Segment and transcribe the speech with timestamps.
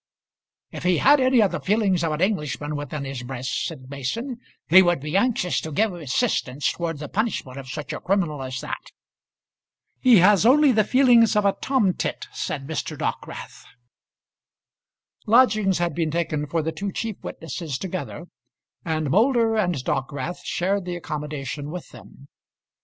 [0.71, 4.39] "If he had any of the feelings of an Englishman within his breast," said Mason,
[4.67, 8.61] "he would be anxious to give assistance towards the punishment of such a criminal as
[8.61, 8.89] that."
[9.99, 13.63] "He has only the feelings of a tomtit," said Dockwrath.
[15.27, 18.25] Lodgings had been taken for the two chief witnesses together,
[18.83, 22.27] and Moulder and Dockwrath shared the accommodation with them.